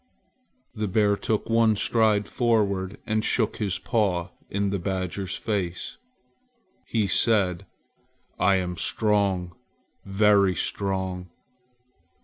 The 0.73 0.87
bear 0.87 1.15
took 1.15 1.47
one 1.47 1.75
stride 1.75 2.27
forward 2.27 2.97
and 3.05 3.23
shook 3.23 3.57
his 3.57 3.77
paw 3.77 4.29
in 4.49 4.71
the 4.71 4.79
badger's 4.79 5.35
face. 5.35 5.97
He 6.87 7.05
said: 7.05 7.67
"I 8.39 8.55
am 8.55 8.77
strong, 8.77 9.55
very 10.03 10.55
strong!" 10.55 11.29